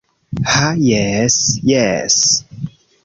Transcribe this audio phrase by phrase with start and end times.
[0.53, 1.37] Ha jes...
[1.73, 2.19] jes...